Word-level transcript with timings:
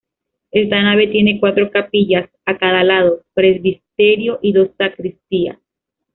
Esta 0.49 0.81
nave 0.81 1.09
tiene 1.09 1.39
cuatro 1.39 1.69
capillas 1.69 2.27
a 2.45 2.57
cada 2.57 2.83
lado, 2.83 3.21
presbiterio 3.35 4.39
y 4.41 4.51
dos 4.51 4.69
sacristías. 4.75 5.59